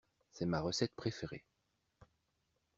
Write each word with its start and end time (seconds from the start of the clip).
C'est 0.31 0.47
ma 0.47 0.61
recette 0.61 0.95
préférée. 0.95 1.45